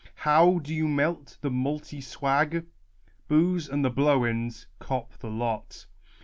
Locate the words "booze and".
3.27-3.85